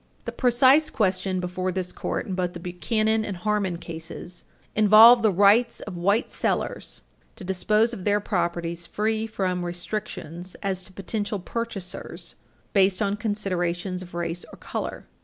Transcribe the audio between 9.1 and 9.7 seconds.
from